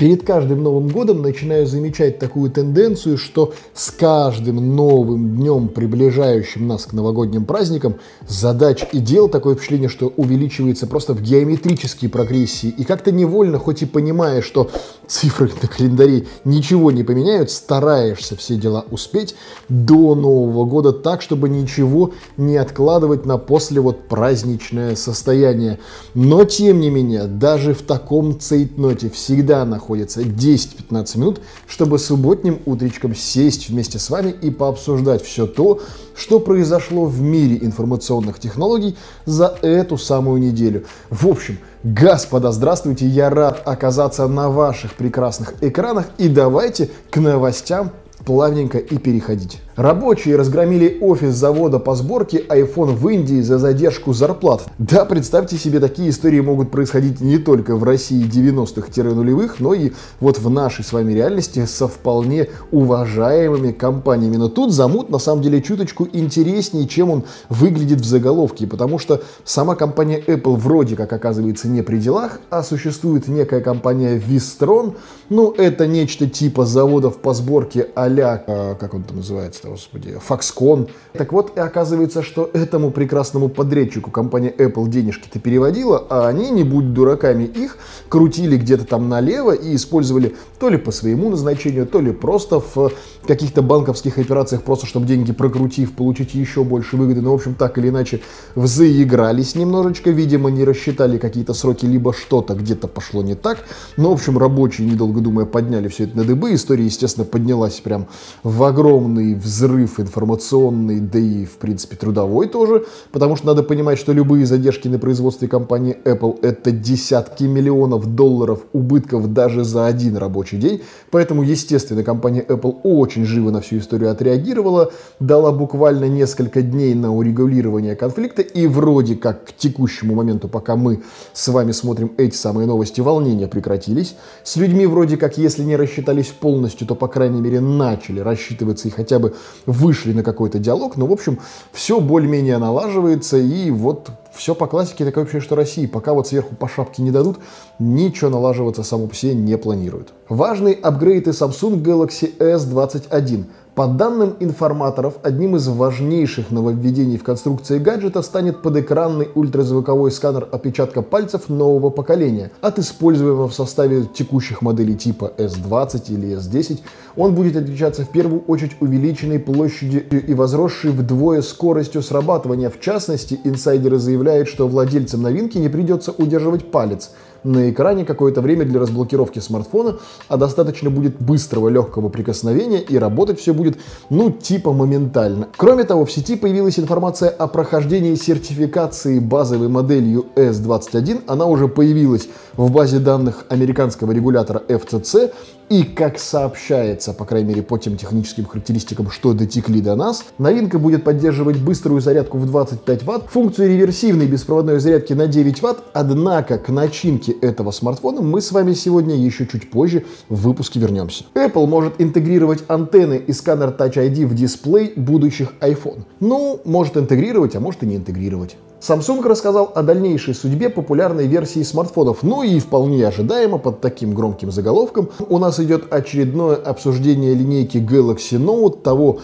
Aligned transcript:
Перед 0.00 0.22
каждым 0.22 0.62
Новым 0.62 0.88
годом 0.88 1.20
начинаю 1.20 1.66
замечать 1.66 2.18
такую 2.18 2.50
тенденцию, 2.50 3.18
что 3.18 3.52
с 3.74 3.90
каждым 3.90 4.74
новым 4.74 5.36
днем, 5.36 5.68
приближающим 5.68 6.66
нас 6.66 6.86
к 6.86 6.94
новогодним 6.94 7.44
праздникам, 7.44 7.96
задач 8.26 8.82
и 8.92 8.98
дел 8.98 9.28
такое 9.28 9.56
впечатление, 9.56 9.90
что 9.90 10.10
увеличивается 10.16 10.86
просто 10.86 11.12
в 11.12 11.20
геометрической 11.20 12.08
прогрессии. 12.08 12.68
И 12.78 12.84
как-то 12.84 13.12
невольно, 13.12 13.58
хоть 13.58 13.82
и 13.82 13.84
понимая, 13.84 14.40
что 14.40 14.70
цифры 15.06 15.52
на 15.60 15.68
календаре 15.68 16.26
ничего 16.46 16.90
не 16.90 17.04
поменяют, 17.04 17.50
стараешься 17.50 18.36
все 18.36 18.56
дела 18.56 18.86
успеть 18.90 19.34
до 19.68 20.14
Нового 20.14 20.64
года 20.64 20.94
так, 20.94 21.20
чтобы 21.20 21.50
ничего 21.50 22.12
не 22.38 22.56
откладывать 22.56 23.26
на 23.26 23.36
после 23.36 23.82
вот 23.82 24.08
праздничное 24.08 24.96
состояние. 24.96 25.78
Но 26.14 26.46
тем 26.46 26.80
не 26.80 26.88
менее, 26.88 27.24
даже 27.24 27.74
в 27.74 27.82
таком 27.82 28.40
цейтноте 28.40 29.10
всегда 29.10 29.66
находится 29.66 29.89
находится 29.90 30.22
10-15 30.22 31.18
минут, 31.18 31.40
чтобы 31.66 31.98
субботним 31.98 32.60
утречком 32.64 33.14
сесть 33.14 33.68
вместе 33.68 33.98
с 33.98 34.08
вами 34.08 34.30
и 34.30 34.50
пообсуждать 34.50 35.22
все 35.24 35.46
то, 35.46 35.80
что 36.16 36.38
произошло 36.38 37.06
в 37.06 37.20
мире 37.20 37.58
информационных 37.60 38.38
технологий 38.38 38.96
за 39.26 39.56
эту 39.62 39.98
самую 39.98 40.40
неделю. 40.40 40.84
В 41.10 41.26
общем, 41.26 41.58
господа, 41.82 42.52
здравствуйте, 42.52 43.06
я 43.06 43.30
рад 43.30 43.62
оказаться 43.64 44.28
на 44.28 44.48
ваших 44.48 44.94
прекрасных 44.94 45.54
экранах 45.60 46.06
и 46.18 46.28
давайте 46.28 46.88
к 47.10 47.16
новостям 47.16 47.90
плавненько 48.24 48.78
и 48.78 48.96
переходить. 48.96 49.58
Рабочие 49.80 50.36
разгромили 50.36 50.98
офис 51.00 51.34
завода 51.34 51.78
по 51.78 51.94
сборке 51.94 52.44
iPhone 52.50 52.94
в 52.94 53.08
Индии 53.08 53.40
за 53.40 53.58
задержку 53.58 54.12
зарплат. 54.12 54.64
Да, 54.76 55.06
представьте 55.06 55.56
себе, 55.56 55.80
такие 55.80 56.10
истории 56.10 56.40
могут 56.40 56.70
происходить 56.70 57.22
не 57.22 57.38
только 57.38 57.74
в 57.76 57.82
России 57.82 58.22
90-х-нулевых, 58.22 59.58
но 59.58 59.72
и 59.72 59.92
вот 60.20 60.38
в 60.38 60.50
нашей 60.50 60.84
с 60.84 60.92
вами 60.92 61.14
реальности 61.14 61.64
со 61.64 61.88
вполне 61.88 62.48
уважаемыми 62.70 63.72
компаниями. 63.72 64.36
Но 64.36 64.50
тут 64.50 64.70
замут 64.70 65.08
на 65.08 65.18
самом 65.18 65.40
деле 65.40 65.62
чуточку 65.62 66.06
интереснее, 66.12 66.86
чем 66.86 67.08
он 67.08 67.24
выглядит 67.48 68.02
в 68.02 68.04
заголовке, 68.04 68.66
потому 68.66 68.98
что 68.98 69.22
сама 69.44 69.76
компания 69.76 70.20
Apple 70.20 70.56
вроде 70.56 70.94
как 70.94 71.10
оказывается 71.10 71.68
не 71.68 71.80
при 71.80 71.96
делах, 71.96 72.40
а 72.50 72.62
существует 72.62 73.28
некая 73.28 73.62
компания 73.62 74.18
Vistron, 74.18 74.96
ну 75.30 75.52
это 75.52 75.86
нечто 75.86 76.28
типа 76.28 76.66
заводов 76.66 77.16
по 77.16 77.32
сборке 77.32 77.88
а, 77.94 78.74
как 78.74 78.92
он 78.92 79.04
там 79.04 79.16
называется, 79.16 79.69
господи, 79.70 80.18
Foxconn. 80.28 80.90
Так 81.12 81.32
вот, 81.32 81.56
и 81.56 81.60
оказывается, 81.60 82.22
что 82.22 82.50
этому 82.52 82.90
прекрасному 82.90 83.48
подрядчику 83.48 84.10
компания 84.10 84.52
Apple 84.56 84.88
денежки-то 84.88 85.38
переводила, 85.38 86.06
а 86.10 86.28
они, 86.28 86.50
не 86.50 86.64
будь 86.64 86.92
дураками, 86.92 87.44
их 87.44 87.78
крутили 88.08 88.56
где-то 88.56 88.84
там 88.84 89.08
налево 89.08 89.52
и 89.52 89.76
использовали 89.76 90.34
то 90.58 90.68
ли 90.68 90.76
по 90.76 90.90
своему 90.90 91.30
назначению, 91.30 91.86
то 91.86 92.00
ли 92.00 92.12
просто 92.12 92.60
в 92.60 92.92
каких-то 93.26 93.62
банковских 93.62 94.18
операциях, 94.18 94.62
просто 94.62 94.86
чтобы 94.86 95.06
деньги 95.06 95.32
прокрутив, 95.32 95.92
получить 95.92 96.34
еще 96.34 96.64
больше 96.64 96.96
выгоды. 96.96 97.20
Ну, 97.20 97.30
в 97.30 97.34
общем, 97.34 97.54
так 97.54 97.78
или 97.78 97.88
иначе, 97.88 98.20
заигрались 98.56 99.54
немножечко, 99.54 100.10
видимо, 100.10 100.50
не 100.50 100.64
рассчитали 100.64 101.18
какие-то 101.18 101.54
сроки, 101.54 101.86
либо 101.86 102.12
что-то 102.12 102.54
где-то 102.54 102.88
пошло 102.88 103.22
не 103.22 103.36
так. 103.36 103.64
Но, 103.96 104.10
в 104.10 104.14
общем, 104.14 104.36
рабочие, 104.36 104.88
недолго 104.88 105.20
думая, 105.20 105.46
подняли 105.46 105.88
все 105.88 106.04
это 106.04 106.16
на 106.16 106.24
дыбы. 106.24 106.54
История, 106.54 106.84
естественно, 106.84 107.24
поднялась 107.24 107.80
прям 107.80 108.08
в 108.42 108.62
огромный 108.64 109.34
взрыв 109.34 109.49
информационный, 109.98 111.00
да 111.00 111.18
и, 111.18 111.44
в 111.44 111.56
принципе, 111.58 111.96
трудовой 111.96 112.48
тоже. 112.48 112.84
Потому 113.12 113.36
что 113.36 113.46
надо 113.46 113.62
понимать, 113.62 113.98
что 113.98 114.12
любые 114.12 114.46
задержки 114.46 114.88
на 114.88 114.98
производстве 114.98 115.48
компании 115.48 115.96
Apple 116.04 116.38
это 116.42 116.70
десятки 116.70 117.44
миллионов 117.44 118.14
долларов 118.14 118.60
убытков 118.72 119.32
даже 119.32 119.64
за 119.64 119.86
один 119.86 120.16
рабочий 120.16 120.58
день. 120.58 120.82
Поэтому, 121.10 121.42
естественно, 121.42 122.02
компания 122.02 122.44
Apple 122.46 122.80
очень 122.82 123.24
живо 123.24 123.50
на 123.50 123.60
всю 123.60 123.78
историю 123.78 124.10
отреагировала, 124.10 124.92
дала 125.18 125.52
буквально 125.52 126.06
несколько 126.08 126.62
дней 126.62 126.94
на 126.94 127.14
урегулирование 127.14 127.96
конфликта, 127.96 128.42
и 128.42 128.66
вроде 128.66 129.16
как 129.16 129.46
к 129.46 129.52
текущему 129.52 130.14
моменту, 130.14 130.48
пока 130.48 130.76
мы 130.76 131.02
с 131.32 131.48
вами 131.48 131.72
смотрим 131.72 132.12
эти 132.16 132.36
самые 132.36 132.66
новости, 132.66 133.00
волнения 133.00 133.48
прекратились. 133.48 134.14
С 134.44 134.56
людьми 134.56 134.86
вроде 134.86 135.16
как, 135.16 135.38
если 135.38 135.62
не 135.62 135.76
рассчитались 135.76 136.28
полностью, 136.28 136.86
то, 136.86 136.94
по 136.94 137.08
крайней 137.08 137.40
мере, 137.40 137.60
начали 137.60 138.20
рассчитываться 138.20 138.88
и 138.88 138.90
хотя 138.90 139.18
бы 139.18 139.34
вышли 139.66 140.12
на 140.12 140.22
какой-то 140.22 140.58
диалог. 140.58 140.96
Но, 140.96 141.06
в 141.06 141.12
общем, 141.12 141.38
все 141.72 142.00
более-менее 142.00 142.58
налаживается, 142.58 143.36
и 143.36 143.70
вот 143.70 144.10
все 144.34 144.54
по 144.54 144.66
классике, 144.66 145.04
такое 145.04 145.24
вообще, 145.24 145.40
что 145.40 145.56
России, 145.56 145.86
пока 145.86 146.14
вот 146.14 146.28
сверху 146.28 146.54
по 146.54 146.68
шапке 146.68 147.02
не 147.02 147.10
дадут, 147.10 147.38
ничего 147.78 148.30
налаживаться 148.30 148.82
само 148.82 149.06
по 149.06 149.14
себе 149.14 149.34
не 149.34 149.56
планируют. 149.58 150.12
Важный 150.28 150.72
апгрейд 150.72 151.28
и 151.28 151.30
Samsung 151.30 151.82
Galaxy 151.82 152.36
S21. 152.38 153.44
По 153.80 153.86
данным 153.86 154.36
информаторов, 154.40 155.14
одним 155.22 155.56
из 155.56 155.66
важнейших 155.66 156.50
нововведений 156.50 157.16
в 157.16 157.24
конструкции 157.24 157.78
гаджета 157.78 158.20
станет 158.20 158.60
подэкранный 158.60 159.30
ультразвуковой 159.34 160.10
сканер 160.10 160.46
отпечатка 160.52 161.00
пальцев 161.00 161.48
нового 161.48 161.88
поколения. 161.88 162.50
От 162.60 162.78
используемого 162.78 163.48
в 163.48 163.54
составе 163.54 164.04
текущих 164.04 164.60
моделей 164.60 164.96
типа 164.96 165.32
S20 165.38 166.12
или 166.12 166.36
S10 166.36 166.80
он 167.16 167.34
будет 167.34 167.56
отличаться 167.56 168.04
в 168.04 168.10
первую 168.10 168.42
очередь 168.42 168.76
увеличенной 168.80 169.38
площадью 169.38 170.06
и 170.10 170.34
возросшей 170.34 170.90
вдвое 170.90 171.40
скоростью 171.40 172.02
срабатывания. 172.02 172.68
В 172.68 172.80
частности, 172.80 173.40
инсайдеры 173.44 173.96
заявляют, 173.96 174.48
что 174.48 174.68
владельцам 174.68 175.22
новинки 175.22 175.56
не 175.56 175.70
придется 175.70 176.12
удерживать 176.12 176.70
палец– 176.70 177.12
на 177.44 177.70
экране 177.70 178.04
какое-то 178.04 178.40
время 178.40 178.64
для 178.64 178.80
разблокировки 178.80 179.38
смартфона, 179.38 179.96
а 180.28 180.36
достаточно 180.36 180.90
будет 180.90 181.20
быстрого 181.20 181.68
легкого 181.68 182.08
прикосновения 182.08 182.80
и 182.80 182.98
работать 182.98 183.40
все 183.40 183.54
будет, 183.54 183.78
ну, 184.10 184.30
типа 184.30 184.72
моментально. 184.72 185.48
Кроме 185.56 185.84
того, 185.84 186.04
в 186.04 186.12
сети 186.12 186.36
появилась 186.36 186.78
информация 186.78 187.30
о 187.30 187.46
прохождении 187.46 188.14
сертификации 188.14 189.18
базовой 189.18 189.68
моделью 189.68 190.26
S21. 190.36 191.22
Она 191.26 191.46
уже 191.46 191.68
появилась 191.68 192.28
в 192.56 192.70
базе 192.70 192.98
данных 192.98 193.44
американского 193.48 194.12
регулятора 194.12 194.62
FCC 194.68 195.32
и, 195.70 195.84
как 195.84 196.18
сообщается, 196.18 197.12
по 197.12 197.24
крайней 197.24 197.50
мере, 197.50 197.62
по 197.62 197.78
тем 197.78 197.96
техническим 197.96 198.44
характеристикам, 198.44 199.08
что 199.08 199.34
дотекли 199.34 199.80
до 199.80 199.94
нас, 199.94 200.24
новинка 200.36 200.80
будет 200.80 201.04
поддерживать 201.04 201.58
быструю 201.58 202.00
зарядку 202.00 202.38
в 202.38 202.46
25 202.46 203.02
Вт, 203.04 203.30
функцию 203.30 203.68
реверсивной 203.68 204.26
беспроводной 204.26 204.80
зарядки 204.80 205.12
на 205.12 205.28
9 205.28 205.62
Вт, 205.62 205.78
однако 205.92 206.58
к 206.58 206.70
начинке 206.70 207.29
этого 207.30 207.70
смартфона 207.70 208.20
мы 208.20 208.40
с 208.40 208.52
вами 208.52 208.72
сегодня 208.72 209.16
еще 209.16 209.46
чуть 209.46 209.70
позже 209.70 210.04
в 210.28 210.42
выпуске 210.42 210.80
вернемся. 210.80 211.24
Apple 211.34 211.66
может 211.66 212.00
интегрировать 212.00 212.64
антенны 212.68 213.22
и 213.26 213.32
сканер 213.32 213.68
Touch 213.68 213.94
ID 213.94 214.26
в 214.26 214.34
дисплей 214.34 214.92
будущих 214.96 215.52
iPhone. 215.60 216.04
Ну, 216.20 216.60
может 216.64 216.96
интегрировать, 216.96 217.56
а 217.56 217.60
может 217.60 217.82
и 217.82 217.86
не 217.86 217.96
интегрировать. 217.96 218.56
Samsung 218.80 219.22
рассказал 219.28 219.70
о 219.74 219.82
дальнейшей 219.82 220.34
судьбе 220.34 220.70
популярной 220.70 221.26
версии 221.26 221.62
смартфонов. 221.62 222.22
Ну 222.22 222.42
и 222.42 222.58
вполне 222.58 223.06
ожидаемо 223.06 223.58
под 223.58 223.82
таким 223.82 224.14
громким 224.14 224.50
заголовком 224.50 225.10
у 225.28 225.38
нас 225.38 225.60
идет 225.60 225.92
очередное 225.92 226.56
обсуждение 226.56 227.34
линейки 227.34 227.76
Galaxy 227.76 228.42
Note, 228.42 228.80
того, 228.80 229.20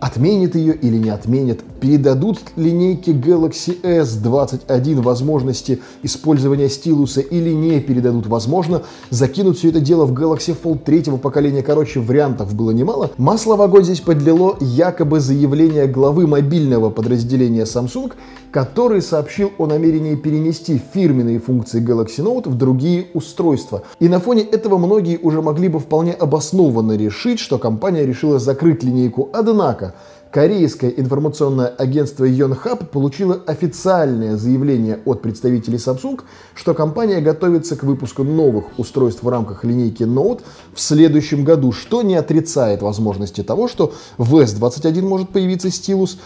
отменит 0.00 0.54
ее 0.54 0.74
или 0.74 0.96
не 0.96 1.10
отменит, 1.10 1.62
передадут 1.80 2.38
линейке 2.56 3.12
Galaxy 3.12 3.80
S21 3.82 5.02
возможности 5.02 5.80
использования 6.02 6.68
стилуса 6.68 7.20
или 7.20 7.50
не 7.50 7.80
передадут, 7.80 8.26
возможно, 8.26 8.82
закинут 9.10 9.58
все 9.58 9.68
это 9.68 9.80
дело 9.80 10.06
в 10.06 10.12
Galaxy 10.12 10.56
Fold 10.60 10.84
третьего 10.84 11.16
поколения, 11.16 11.62
короче, 11.62 12.00
вариантов 12.00 12.54
было 12.54 12.70
немало. 12.70 13.10
Масло 13.16 13.56
в 13.56 13.62
огонь 13.62 13.84
здесь 13.84 14.00
подлило 14.00 14.56
якобы 14.60 15.20
заявление 15.20 15.86
главы 15.86 16.26
мобильного 16.26 16.90
подразделения 16.90 17.62
Samsung, 17.64 18.12
который 18.50 19.02
сообщил 19.02 19.52
о 19.58 19.66
намерении 19.66 20.14
перенести 20.14 20.80
фирменные 20.94 21.38
функции 21.38 21.82
Galaxy 21.82 22.24
Note 22.24 22.48
в 22.48 22.56
другие 22.56 23.08
устройства. 23.12 23.82
И 24.00 24.08
на 24.08 24.18
фоне 24.18 24.42
этого 24.42 24.78
многие 24.78 25.18
уже 25.18 25.42
могли 25.42 25.68
бы 25.68 25.78
вполне 25.78 26.12
обоснованно 26.12 26.96
решить, 26.96 27.38
что 27.38 27.58
компания 27.58 28.06
решила 28.06 28.38
закрыть 28.38 28.82
линейку. 28.82 29.28
Однако, 29.32 29.94
Корейское 30.36 30.90
информационное 30.90 31.68
агентство 31.68 32.28
Yonhap 32.28 32.88
получило 32.88 33.40
официальное 33.46 34.36
заявление 34.36 35.00
от 35.06 35.22
представителей 35.22 35.78
Samsung, 35.78 36.20
что 36.54 36.74
компания 36.74 37.22
готовится 37.22 37.74
к 37.74 37.84
выпуску 37.84 38.22
новых 38.22 38.78
устройств 38.78 39.22
в 39.22 39.28
рамках 39.30 39.64
линейки 39.64 40.02
Note 40.02 40.42
в 40.74 40.80
следующем 40.82 41.42
году, 41.42 41.72
что 41.72 42.02
не 42.02 42.16
отрицает 42.16 42.82
возможности 42.82 43.42
того, 43.42 43.66
что 43.66 43.94
в 44.18 44.36
S21 44.36 45.00
может 45.00 45.30
появиться 45.30 45.70
стилус. 45.70 46.18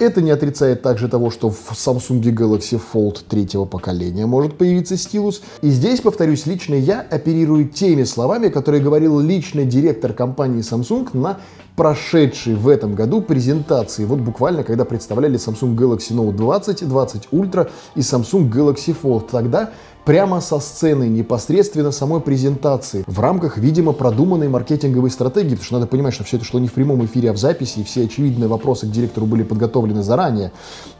Это 0.00 0.22
не 0.22 0.32
отрицает 0.32 0.82
также 0.82 1.06
того, 1.06 1.30
что 1.30 1.48
в 1.48 1.70
Samsung 1.70 2.20
Galaxy 2.22 2.82
Fold 2.92 3.20
третьего 3.28 3.64
поколения 3.64 4.26
может 4.26 4.58
появиться 4.58 4.96
стилус. 4.96 5.40
И 5.62 5.70
здесь, 5.70 6.00
повторюсь, 6.00 6.46
лично 6.46 6.74
я 6.74 7.00
оперирую 7.00 7.68
теми 7.68 8.02
словами, 8.02 8.48
которые 8.48 8.82
говорил 8.82 9.20
личный 9.20 9.66
директор 9.66 10.12
компании 10.12 10.68
Samsung 10.68 11.10
на 11.16 11.38
прошедшей 11.76 12.54
в 12.54 12.68
этом 12.68 12.94
году 12.94 13.20
презентации. 13.20 14.04
Вот 14.04 14.18
буквально, 14.18 14.64
когда 14.64 14.84
представляли 14.84 15.38
Samsung 15.38 15.76
Galaxy 15.76 16.12
Note 16.12 16.32
20, 16.32 16.88
20 16.88 17.28
Ultra 17.32 17.70
и 17.94 18.00
Samsung 18.00 18.50
Galaxy 18.50 18.96
Fold. 19.00 19.28
Тогда 19.30 19.70
прямо 20.06 20.40
со 20.40 20.58
сцены, 20.60 21.08
непосредственно 21.08 21.90
самой 21.90 22.20
презентации, 22.20 23.04
в 23.06 23.20
рамках, 23.20 23.58
видимо, 23.58 23.92
продуманной 23.92 24.48
маркетинговой 24.48 25.10
стратегии, 25.10 25.50
потому 25.50 25.64
что 25.64 25.74
надо 25.74 25.86
понимать, 25.88 26.14
что 26.14 26.24
все 26.24 26.36
это 26.36 26.46
шло 26.46 26.60
не 26.60 26.68
в 26.68 26.72
прямом 26.72 27.04
эфире, 27.04 27.30
а 27.30 27.32
в 27.32 27.38
записи, 27.38 27.80
и 27.80 27.84
все 27.84 28.04
очевидные 28.04 28.48
вопросы 28.48 28.86
к 28.86 28.90
директору 28.90 29.26
были 29.26 29.42
подготовлены 29.42 30.02
заранее. 30.02 30.52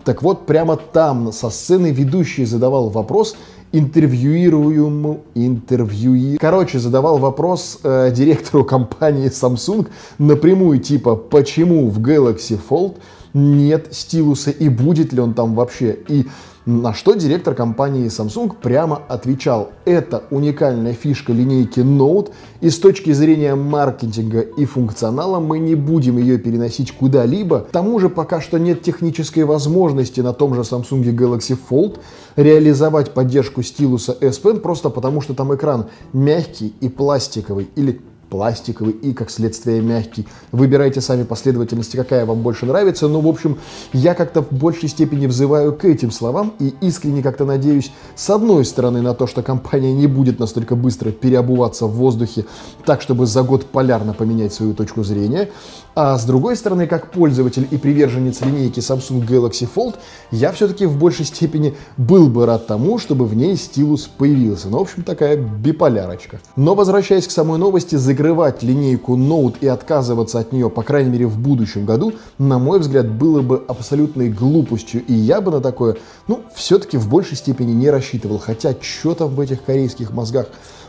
Так 0.05 0.23
вот, 0.23 0.45
прямо 0.45 0.77
там, 0.77 1.33
со 1.33 1.51
сцены, 1.51 1.93
ведущий 1.93 2.45
задавал 2.45 2.91
вопрос, 2.91 3.37
интервьюируемому 3.73 5.21
интервьюи. 5.35 6.37
Короче, 6.39 6.79
задавал 6.79 7.19
вопрос 7.19 7.79
э, 7.83 8.11
директору 8.15 8.65
компании 8.65 9.29
Samsung 9.29 9.89
напрямую, 10.19 10.79
типа, 10.79 11.17
почему 11.17 11.89
в 11.89 12.01
Galaxy 12.01 12.59
Fold 12.69 12.97
нет 13.37 13.89
стилуса 13.93 14.51
и 14.51 14.69
будет 14.69 15.13
ли 15.13 15.21
он 15.21 15.35
там 15.35 15.55
вообще. 15.55 15.99
И 16.09 16.27
на 16.65 16.95
что 16.95 17.15
директор 17.15 17.55
компании 17.55 18.07
Samsung 18.07 18.53
прямо 18.61 19.03
отвечал, 19.07 19.71
это 19.85 20.25
уникальная 20.31 20.95
фишка 20.95 21.33
линейки 21.33 21.79
Note, 21.79 22.33
и 22.61 22.71
с 22.71 22.79
точки 22.81 23.13
зрения 23.13 23.55
маркетинга 23.55 24.41
и 24.41 24.65
функционала 24.65 25.39
мы 25.39 25.61
не 25.61 25.77
будем 25.77 26.19
ее 26.19 26.39
переносить 26.39 26.91
куда-либо. 26.91 27.61
К 27.61 27.71
тому 27.71 28.01
же 28.01 28.09
пока 28.09 28.41
что 28.41 28.59
нет 28.59 28.83
технической 28.83 29.45
возможности 29.45 30.21
на 30.21 30.33
том 30.33 30.55
же 30.55 30.63
Samsung 30.63 31.05
Galaxy 31.15 31.57
Fold 31.71 32.01
реализовать 32.35 33.13
поддержку 33.13 33.63
стилуса 33.63 34.17
S 34.21 34.41
Pen 34.43 34.59
просто 34.59 34.91
потому, 34.91 35.21
что 35.21 35.35
там 35.35 35.55
экран 35.55 35.87
мягкий 36.13 36.75
и 36.81 36.89
пластиковый 36.89 37.69
или 37.77 38.01
пластиковый 38.29 38.93
и, 38.93 39.13
как 39.13 39.31
следствие, 39.31 39.81
мягкий. 39.81 40.27
Выбирайте 40.53 41.01
сами 41.01 41.25
последовательности, 41.25 41.97
какая 41.97 42.27
вам 42.27 42.43
больше 42.43 42.67
нравится. 42.67 43.09
Но, 43.09 43.21
в 43.21 43.29
общем, 43.29 43.59
я 43.93 44.15
как-то 44.15 44.43
в 44.43 44.53
большей 44.53 44.89
степени 44.89 45.27
взываю 45.27 45.73
к 45.73 45.85
этим 45.85 46.11
словам 46.11 46.55
и 46.59 46.75
искренне 46.81 47.23
как-то 47.23 47.45
надеюсь, 47.45 47.93
с 48.15 48.29
одной 48.31 48.65
стороны, 48.65 49.03
на 49.03 49.15
то, 49.15 49.27
что 49.27 49.43
компания 49.43 49.93
не 49.93 50.07
будет 50.07 50.39
настолько 50.39 50.77
быстро 50.77 51.11
переобуваться 51.11 51.87
в 51.87 51.93
воздухе 51.93 52.47
так, 52.85 53.03
чтобы 53.03 53.27
за 53.27 53.43
год 53.43 53.67
полярно 53.67 54.13
поменять 54.13 54.53
свою 54.53 54.75
точку 54.75 55.05
зрения, 55.05 55.51
а 55.95 56.19
с 56.19 56.27
другой 56.27 56.57
стороны, 56.57 56.87
как 56.87 57.11
пользователь 57.11 57.67
и 57.71 57.79
приверженец 57.79 58.43
линейки 58.43 58.81
Samsung 58.81 59.27
Galaxy 59.27 59.67
Fold, 59.75 59.95
я 60.31 60.53
все-таки 60.53 60.85
в 60.85 60.99
большей 60.99 61.25
степени 61.25 61.75
был 61.97 62.29
бы 62.29 62.45
рад 62.45 62.67
тому, 62.67 62.99
чтобы 62.99 63.25
в 63.25 63.35
ней 63.35 63.57
стилус 63.57 64.03
появился. 64.03 64.69
Ну, 64.69 64.79
в 64.79 64.83
общем, 64.83 65.03
такая 65.05 65.39
биполярочка. 65.39 66.41
Но 66.55 66.75
возвращаясь 66.75 67.27
к 67.27 67.31
самой 67.31 67.59
новости, 67.59 67.95
закрывать 68.17 68.63
линейку 68.63 69.15
Note 69.15 69.57
и 69.61 69.67
отказываться 69.67 70.39
от 70.39 70.51
нее, 70.51 70.71
по 70.71 70.83
крайней 70.83 71.11
мере, 71.11 71.27
в 71.27 71.39
будущем 71.39 71.85
году, 71.85 72.15
на 72.39 72.59
мой 72.59 72.79
взгляд, 72.79 73.11
было 73.11 73.43
бы 73.43 73.63
абсолютной 73.69 74.31
глупостью. 74.31 75.05
И 75.05 75.13
я 75.13 75.43
бы 75.43 75.51
на 75.51 75.61
такое, 75.61 75.99
ну, 76.27 76.41
все-таки 76.55 76.97
в 76.97 77.11
большей 77.11 77.37
степени 77.37 77.73
не 77.73 77.91
рассчитывал. 77.91 78.39
Хотя, 78.39 78.75
что 78.81 79.15
там 79.15 79.29
в 79.29 79.41
этих 79.41 79.63
корейских 79.63 80.13
мозгах 80.13 80.47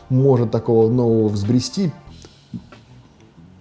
может 0.09 0.51
такого 0.51 0.89
нового 0.89 1.27
взбрести, 1.27 1.91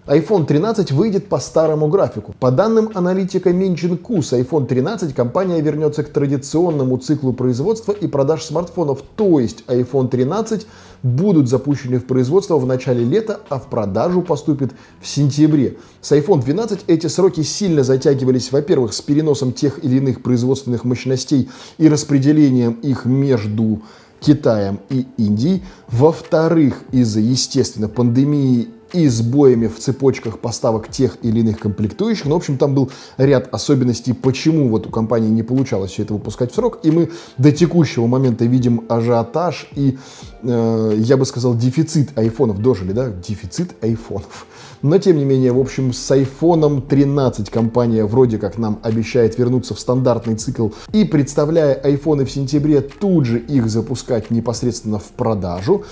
iPhone 0.06 0.46
13 0.46 0.92
выйдет 0.92 1.28
по 1.28 1.40
старому 1.40 1.88
графику. 1.88 2.32
По 2.38 2.52
данным 2.52 2.90
аналитика 2.94 3.52
Минчин-Ку, 3.52 4.22
с 4.22 4.32
iPhone 4.32 4.66
13 4.66 5.12
компания 5.12 5.60
вернется 5.60 6.04
к 6.04 6.10
традиционному 6.10 6.96
циклу 6.98 7.32
производства 7.32 7.90
и 7.90 8.06
продаж 8.06 8.44
смартфонов, 8.44 9.02
то 9.16 9.40
есть 9.40 9.64
iPhone 9.66 10.08
13 10.08 10.64
будут 11.02 11.48
запущены 11.48 11.98
в 11.98 12.06
производство 12.06 12.56
в 12.56 12.66
начале 12.66 13.04
лета, 13.04 13.40
а 13.48 13.58
в 13.58 13.68
продажу 13.68 14.22
поступит 14.22 14.70
в 15.00 15.08
сентябре. 15.08 15.76
С 16.00 16.12
iPhone 16.12 16.40
12 16.40 16.84
эти 16.86 17.08
сроки 17.08 17.42
сильно 17.42 17.82
затягивались, 17.82 18.52
во-первых, 18.52 18.92
с 18.92 19.00
переносом 19.00 19.52
тех 19.52 19.82
или 19.84 19.96
иных 19.96 20.22
производственных 20.22 20.84
мощностей 20.84 21.50
и 21.78 21.88
распределением 21.88 22.74
их 22.74 23.06
между 23.06 23.82
Китаем 24.20 24.78
и 24.88 25.04
Индией. 25.16 25.64
Во-вторых, 25.88 26.82
из-за, 26.92 27.18
естественно, 27.18 27.88
пандемии 27.88 28.68
и 28.92 29.08
сбоями 29.08 29.66
в 29.66 29.78
цепочках 29.78 30.38
поставок 30.38 30.88
тех 30.88 31.18
или 31.22 31.40
иных 31.40 31.58
комплектующих. 31.58 32.26
Ну, 32.26 32.34
в 32.34 32.36
общем, 32.36 32.58
там 32.58 32.74
был 32.74 32.90
ряд 33.16 33.52
особенностей, 33.52 34.12
почему 34.12 34.68
вот 34.68 34.86
у 34.86 34.90
компании 34.90 35.28
не 35.28 35.42
получалось 35.42 35.92
все 35.92 36.02
это 36.02 36.14
выпускать 36.14 36.52
в 36.52 36.54
срок. 36.54 36.80
И 36.82 36.90
мы 36.90 37.10
до 37.38 37.52
текущего 37.52 38.06
момента 38.06 38.44
видим 38.44 38.84
ажиотаж 38.88 39.68
и, 39.74 39.98
э, 40.42 40.94
я 40.98 41.16
бы 41.16 41.26
сказал, 41.26 41.56
дефицит 41.56 42.16
айфонов. 42.18 42.60
Дожили, 42.60 42.92
да? 42.92 43.10
Дефицит 43.10 43.74
айфонов. 43.82 44.46
Но, 44.82 44.98
тем 44.98 45.16
не 45.16 45.24
менее, 45.24 45.52
в 45.52 45.58
общем, 45.58 45.92
с 45.92 46.10
iPhone 46.10 46.86
13 46.86 47.50
компания 47.50 48.04
вроде 48.04 48.38
как 48.38 48.58
нам 48.58 48.78
обещает 48.82 49.38
вернуться 49.38 49.74
в 49.74 49.80
стандартный 49.80 50.36
цикл 50.36 50.68
и, 50.92 51.04
представляя 51.04 51.74
айфоны 51.74 52.24
в 52.24 52.30
сентябре, 52.30 52.80
тут 52.80 53.24
же 53.24 53.38
их 53.38 53.68
запускать 53.68 54.30
непосредственно 54.30 54.98
в 54.98 55.08
продажу, 55.16 55.84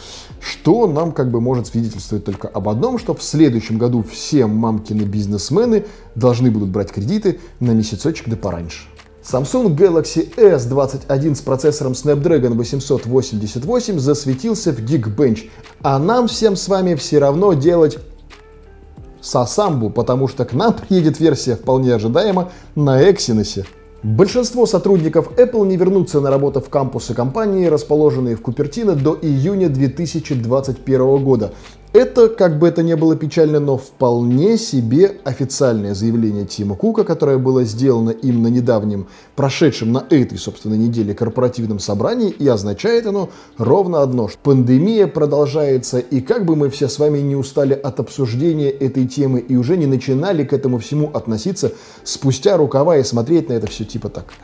что 0.45 0.87
нам 0.87 1.13
как 1.13 1.31
бы 1.31 1.41
может 1.41 1.69
свидетельствовать 1.69 2.25
только 2.25 2.49
об 2.49 2.69
одном, 2.69 2.99
что 2.99 3.15
в 3.15 3.23
следующем 3.23 3.79
году 3.79 4.03
все 4.03 4.47
мамкины 4.47 5.03
бизнесмены 5.03 5.87
должны 6.15 6.51
будут 6.51 6.69
брать 6.69 6.93
кредиты 6.93 7.41
на 7.61 7.71
месяцочек 7.71 8.29
да 8.29 8.37
пораньше. 8.37 8.89
Samsung 9.23 9.75
Galaxy 9.75 10.35
S21 10.37 11.35
с 11.35 11.41
процессором 11.41 11.93
Snapdragon 11.93 12.55
888 12.57 13.99
засветился 13.99 14.73
в 14.73 14.81
Geekbench, 14.81 15.49
а 15.81 15.99
нам 15.99 16.29
всем 16.29 16.57
с 16.57 16.69
вами 16.69 16.95
все 16.95 17.21
равно 17.21 17.55
делать 17.55 17.99
Сасамбу, 19.23 19.89
потому 19.89 20.29
что 20.29 20.45
к 20.45 20.53
нам 20.53 20.75
приедет 20.75 21.21
версия 21.21 21.57
вполне 21.57 21.95
ожидаемо 21.95 22.53
на 22.75 23.03
Exynos. 23.03 23.65
Большинство 24.05 24.67
сотрудников 24.67 25.31
Apple 25.39 25.67
не 25.67 25.79
вернутся 25.79 26.21
на 26.21 26.29
работу 26.29 26.61
в 26.61 26.69
кампусы 26.69 27.15
компании, 27.15 27.69
расположенные 27.69 28.37
в 28.37 28.43
Купертино, 28.43 28.95
до 28.95 29.19
июня 29.23 29.71
2021 29.71 31.25
года. 31.25 31.55
Это, 31.95 32.29
как 32.29 32.59
бы 32.59 32.67
это 32.67 32.83
ни 32.83 32.95
было 32.95 33.15
печально, 33.15 33.61
но 33.61 33.77
вполне 33.77 34.59
себе 34.59 35.19
официальное 35.23 35.95
заявление 35.95 36.45
Тима 36.45 36.75
Кука, 36.75 37.05
которое 37.05 37.39
было 37.39 37.63
сделано 37.63 38.11
им 38.11 38.43
на 38.43 38.49
недавнем, 38.49 39.07
прошедшем 39.37 39.93
на 39.93 40.05
этой, 40.11 40.37
собственно, 40.37 40.75
неделе 40.75 41.15
корпоративном 41.15 41.79
собрании, 41.79 42.31
и 42.31 42.49
означает 42.49 43.07
оно 43.07 43.31
ровно 43.59 44.03
одно, 44.03 44.27
что 44.27 44.39
пандемия 44.43 45.07
продолжается, 45.07 46.01
и 46.01 46.21
как 46.21 46.47
бы 46.47 46.57
мы 46.57 46.69
все 46.69 46.89
с 46.89 46.99
вами 46.99 47.21
не 47.21 47.37
устали 47.37 47.75
от 47.75 48.01
обсуждения 48.01 48.71
этой 48.71 49.07
темы 49.07 49.39
и 49.39 49.55
уже 49.55 49.77
не 49.77 49.87
начинали 49.87 50.43
к 50.43 50.53
этому 50.53 50.79
всему 50.79 51.13
относиться 51.15 51.75
спустя 52.03 52.57
рукава 52.57 52.97
и 52.97 53.05
смотреть 53.05 53.51
на 53.51 53.53
это 53.53 53.69
все 53.69 53.85
типа 53.85 54.09
так 54.09 54.35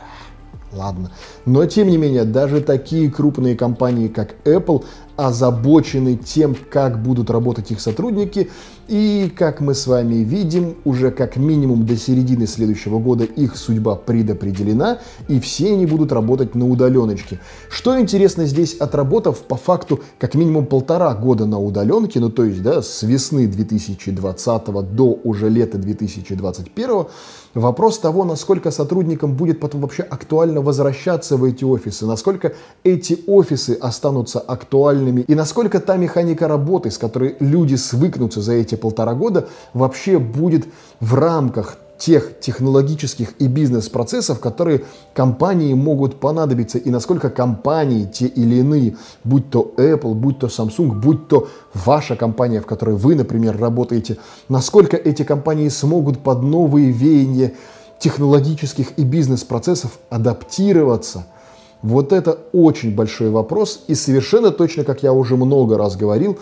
ладно. 0.73 1.11
Но 1.45 1.65
тем 1.65 1.89
не 1.89 1.97
менее, 1.97 2.23
даже 2.23 2.61
такие 2.61 3.11
крупные 3.11 3.55
компании, 3.55 4.07
как 4.07 4.35
Apple, 4.45 4.83
озабочены 5.21 6.17
тем, 6.17 6.55
как 6.69 7.01
будут 7.01 7.29
работать 7.29 7.71
их 7.71 7.79
сотрудники. 7.79 8.49
И, 8.87 9.31
как 9.37 9.61
мы 9.61 9.73
с 9.73 9.87
вами 9.87 10.15
видим, 10.15 10.75
уже 10.83 11.11
как 11.11 11.37
минимум 11.37 11.85
до 11.85 11.95
середины 11.95 12.47
следующего 12.47 12.99
года 12.99 13.23
их 13.23 13.55
судьба 13.55 13.95
предопределена, 13.95 14.99
и 15.29 15.39
все 15.39 15.73
они 15.73 15.85
будут 15.85 16.11
работать 16.11 16.55
на 16.55 16.67
удаленочке. 16.67 17.39
Что 17.69 17.97
интересно 17.99 18.45
здесь, 18.45 18.73
отработав 18.73 19.39
по 19.43 19.55
факту 19.55 20.01
как 20.19 20.35
минимум 20.35 20.65
полтора 20.65 21.13
года 21.13 21.45
на 21.45 21.59
удаленке, 21.59 22.19
ну 22.19 22.29
то 22.29 22.43
есть 22.43 22.61
да, 22.63 22.81
с 22.81 23.03
весны 23.03 23.47
2020 23.47 24.95
до 24.95 25.19
уже 25.23 25.49
лета 25.49 25.77
2021, 25.77 27.05
вопрос 27.53 27.99
того, 27.99 28.25
насколько 28.25 28.71
сотрудникам 28.71 29.35
будет 29.35 29.59
потом 29.59 29.81
вообще 29.81 30.03
актуально 30.03 30.61
возвращаться 30.61 31.37
в 31.37 31.43
эти 31.43 31.63
офисы, 31.63 32.05
насколько 32.05 32.53
эти 32.83 33.19
офисы 33.27 33.77
останутся 33.79 34.39
актуальными 34.39 35.10
и 35.19 35.35
насколько 35.35 35.81
та 35.81 35.97
механика 35.97 36.47
работы, 36.47 36.89
с 36.89 36.97
которой 36.97 37.35
люди 37.39 37.75
свыкнутся 37.75 38.41
за 38.41 38.53
эти 38.53 38.75
полтора 38.75 39.13
года, 39.13 39.49
вообще 39.73 40.17
будет 40.17 40.67
в 41.01 41.15
рамках 41.15 41.77
тех 41.97 42.39
технологических 42.39 43.33
и 43.39 43.45
бизнес-процессов, 43.45 44.39
которые 44.39 44.85
компании 45.13 45.75
могут 45.75 46.19
понадобиться, 46.19 46.79
и 46.79 46.89
насколько 46.89 47.29
компании, 47.29 48.05
те 48.05 48.25
или 48.25 48.55
иные, 48.55 48.95
будь 49.23 49.51
то 49.51 49.73
Apple, 49.77 50.15
будь 50.15 50.39
то 50.39 50.47
Samsung, 50.47 50.99
будь 50.99 51.27
то 51.27 51.47
ваша 51.75 52.15
компания, 52.15 52.59
в 52.59 52.65
которой 52.65 52.95
вы, 52.95 53.13
например, 53.13 53.59
работаете, 53.59 54.17
насколько 54.49 54.97
эти 54.97 55.21
компании 55.23 55.69
смогут 55.69 56.19
под 56.19 56.41
новые 56.41 56.91
веяния 56.91 57.53
технологических 57.99 58.97
и 58.97 59.03
бизнес-процессов 59.03 59.99
адаптироваться– 60.09 61.27
Вот 61.81 62.13
это 62.13 62.37
очень 62.53 62.93
большой 62.93 63.31
вопрос, 63.31 63.83
и 63.87 63.95
совершенно 63.95 64.51
точно, 64.51 64.83
как 64.83 65.01
я 65.01 65.13
уже 65.13 65.35
много 65.35 65.77
раз 65.77 65.95
говорил, 65.95 66.37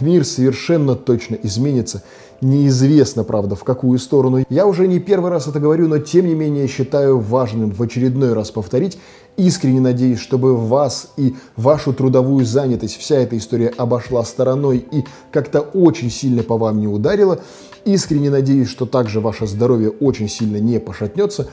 мир 0.00 0.24
совершенно 0.24 0.94
точно 0.94 1.34
изменится. 1.42 2.02
Неизвестно, 2.40 3.24
правда, 3.24 3.56
в 3.56 3.64
какую 3.64 3.98
сторону. 3.98 4.44
Я 4.48 4.66
уже 4.66 4.86
не 4.86 5.00
первый 5.00 5.30
раз 5.30 5.48
это 5.48 5.58
говорю, 5.58 5.88
но 5.88 5.98
тем 5.98 6.26
не 6.26 6.34
менее 6.34 6.68
считаю 6.68 7.18
важным 7.18 7.72
в 7.72 7.82
очередной 7.82 8.34
раз 8.34 8.50
повторить. 8.50 8.98
Искренне 9.36 9.80
надеюсь, 9.80 10.20
чтобы 10.20 10.56
вас 10.56 11.08
и 11.16 11.34
вашу 11.56 11.92
трудовую 11.92 12.44
занятость 12.44 12.96
вся 12.98 13.16
эта 13.16 13.36
история 13.36 13.72
обошла 13.76 14.22
стороной 14.24 14.78
и 14.78 15.04
как-то 15.32 15.60
очень 15.60 16.10
сильно 16.10 16.44
по 16.44 16.56
вам 16.56 16.78
не 16.78 16.86
ударила. 16.86 17.40
Искренне 17.84 18.30
надеюсь, 18.30 18.68
что 18.68 18.86
также 18.86 19.20
ваше 19.20 19.46
здоровье 19.46 19.90
очень 19.90 20.28
сильно 20.28 20.58
не 20.58 20.78
пошатнется. 20.78 21.48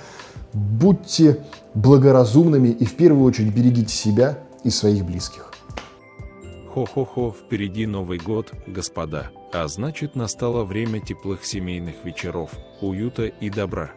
Будьте 0.54 1.44
благоразумными 1.76 2.70
и 2.70 2.86
в 2.86 2.96
первую 2.96 3.26
очередь 3.26 3.54
берегите 3.54 3.94
себя 3.94 4.40
и 4.64 4.70
своих 4.70 5.06
близких. 5.06 5.52
Хо-хо-хо, 6.74 7.32
впереди 7.32 7.86
Новый 7.86 8.18
год, 8.18 8.54
господа. 8.66 9.32
А 9.52 9.68
значит 9.68 10.16
настало 10.16 10.64
время 10.64 11.02
теплых 11.02 11.46
семейных 11.46 12.06
вечеров, 12.06 12.52
уюта 12.82 13.26
и 13.26 13.50
добра. 13.50 13.92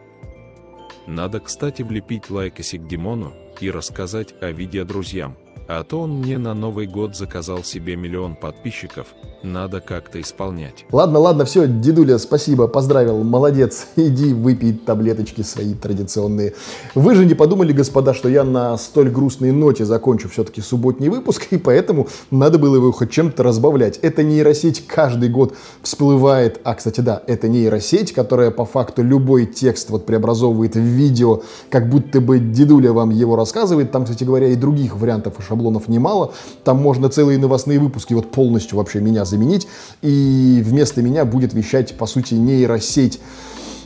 Надо, 1.07 1.39
кстати, 1.39 1.83
влепить 1.83 2.29
лайкосик 2.29 2.87
Димону 2.87 3.31
и 3.61 3.69
рассказать 3.69 4.33
о 4.41 4.51
видео 4.51 4.83
друзьям, 4.83 5.37
а 5.67 5.83
то 5.83 6.01
он 6.01 6.19
мне 6.19 6.37
на 6.37 6.53
Новый 6.53 6.87
год 6.87 7.15
заказал 7.15 7.63
себе 7.63 7.95
миллион 7.95 8.35
подписчиков, 8.35 9.07
надо 9.41 9.79
как-то 9.79 10.19
исполнять. 10.21 10.85
Ладно, 10.91 11.19
ладно, 11.19 11.45
все, 11.45 11.67
дедуля, 11.67 12.17
спасибо, 12.17 12.67
поздравил, 12.67 13.23
молодец. 13.23 13.87
Иди 13.95 14.33
выпей 14.33 14.73
таблеточки 14.73 15.41
свои 15.41 15.73
традиционные. 15.73 16.53
Вы 16.93 17.15
же 17.15 17.25
не 17.25 17.33
подумали, 17.33 17.71
господа, 17.71 18.13
что 18.13 18.29
я 18.29 18.43
на 18.43 18.77
столь 18.77 19.09
грустной 19.09 19.51
ноте 19.51 19.85
закончу 19.85 20.29
все-таки 20.29 20.61
субботний 20.61 21.09
выпуск, 21.09 21.47
и 21.51 21.57
поэтому 21.57 22.07
надо 22.31 22.59
было 22.59 22.75
его 22.75 22.91
хоть 22.91 23.11
чем-то 23.11 23.43
разбавлять. 23.43 23.97
Это 24.01 24.23
нейросеть 24.23 24.85
каждый 24.87 25.29
год 25.29 25.55
всплывает. 25.81 26.59
А, 26.63 26.75
кстати, 26.75 27.01
да, 27.01 27.21
это 27.27 27.47
нейросеть, 27.47 28.13
которая 28.13 28.51
по 28.51 28.65
факту 28.65 29.03
любой 29.03 29.45
текст 29.45 29.89
вот 29.89 30.05
преобразовывает 30.05 30.75
в 30.75 30.79
видео, 30.79 31.41
как 31.69 31.89
будто 31.89 32.21
бы 32.21 32.39
дедуля 32.39 32.93
вам 32.93 33.09
его 33.09 33.35
рассказывает. 33.35 33.91
Там, 33.91 34.03
кстати 34.03 34.23
говоря, 34.23 34.47
и 34.47 34.55
других 34.55 34.95
вариантов 34.95 35.39
шаблонов 35.55 35.87
немало. 35.87 36.33
Там 36.63 36.81
можно 36.81 37.09
целые 37.09 37.39
новостные 37.39 37.79
выпуски 37.79 38.13
вот 38.13 38.31
полностью 38.31 38.77
вообще 38.77 38.99
меня 38.99 39.25
заменить, 39.25 39.67
и 40.01 40.61
вместо 40.63 41.01
меня 41.01 41.25
будет 41.25 41.53
вещать, 41.53 41.97
по 41.97 42.05
сути, 42.05 42.33
нейросеть. 42.33 43.19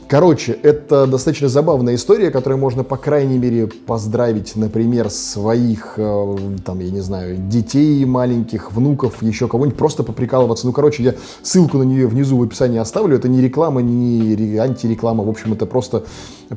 Короче, 0.10 0.54
это 0.54 1.06
достаточно 1.06 1.50
забавная 1.50 1.94
история, 1.94 2.32
которой 2.32 2.58
можно, 2.58 2.84
по 2.84 2.98
крайней 2.98 3.38
мере, 3.38 3.68
поздравить, 3.68 4.56
например, 4.56 5.12
своих, 5.12 5.94
э, 5.98 6.38
там, 6.66 6.80
я 6.80 6.90
не 6.90 7.02
знаю, 7.02 7.38
детей 7.38 8.04
маленьких, 8.06 8.72
внуков, 8.72 9.22
еще 9.22 9.48
кого-нибудь, 9.48 9.78
просто 9.78 10.02
поприкалываться. 10.02 10.66
Ну, 10.66 10.74
короче, 10.74 11.04
я 11.04 11.14
ссылку 11.44 11.78
на 11.78 11.84
нее 11.84 12.08
внизу 12.08 12.38
в 12.38 12.42
описании 12.42 12.80
оставлю. 12.80 13.18
Это 13.18 13.30
не 13.30 13.40
реклама, 13.40 13.84
не 13.84 14.58
антиреклама. 14.58 15.24
В 15.24 15.30
общем, 15.30 15.54
это 15.54 15.68
просто, 15.68 16.06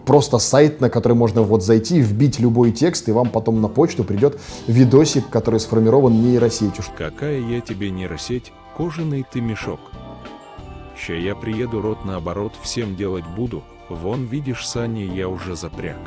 просто 0.06 0.38
сайт, 0.38 0.80
на 0.80 0.88
который 0.88 1.12
можно 1.12 1.42
вот 1.42 1.62
зайти, 1.62 2.00
вбить 2.00 2.40
любой 2.40 2.73
текст, 2.73 3.06
и 3.11 3.12
вам 3.12 3.28
потом 3.28 3.61
на 3.61 3.68
почту 3.68 4.02
придет 4.02 4.40
видосик, 4.66 5.28
который 5.28 5.61
сформирован 5.61 6.23
нейросетью. 6.23 6.82
Какая 6.97 7.38
я 7.38 7.61
тебе 7.61 7.90
нейросеть, 7.90 8.50
кожаный 8.78 9.26
ты 9.30 9.42
мешок. 9.42 9.80
Ща 11.04 11.14
я 11.14 11.35
приеду, 11.35 11.80
рот 11.80 12.04
наоборот 12.04 12.52
всем 12.62 12.94
делать 12.94 13.25
буду, 13.26 13.64
вон 13.88 14.26
видишь 14.26 14.68
сани 14.68 15.00
я 15.00 15.28
уже 15.28 15.56
запряг. 15.56 15.99